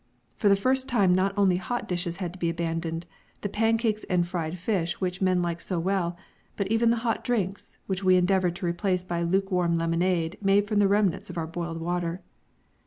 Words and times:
For 0.35 0.49
the 0.49 0.55
first 0.55 0.89
time 0.89 1.13
not 1.13 1.31
only 1.37 1.57
hot 1.57 1.87
dishes 1.87 2.17
had 2.17 2.33
to 2.33 2.39
be 2.39 2.49
abandoned, 2.49 3.05
the 3.41 3.49
pancakes 3.49 4.03
and 4.09 4.25
fried 4.27 4.57
fish 4.57 4.99
which 4.99 5.19
the 5.19 5.25
men 5.25 5.43
like 5.43 5.61
so 5.61 5.77
well, 5.79 6.17
but 6.57 6.65
even 6.71 6.89
the 6.89 6.97
hot 7.05 7.23
drinks, 7.23 7.77
which 7.85 8.03
we 8.03 8.15
endeavoured 8.15 8.55
to 8.55 8.65
replace 8.65 9.03
by 9.03 9.21
lukewarm 9.21 9.77
lemonade 9.77 10.39
made 10.41 10.67
from 10.67 10.79
the 10.79 10.87
remnants 10.87 11.29
of 11.29 11.37
our 11.37 11.45
boiled 11.45 11.79
water. 11.79 12.23